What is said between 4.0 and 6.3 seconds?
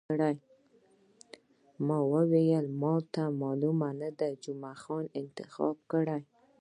نه دی، جمعه خان انتخاب کړی.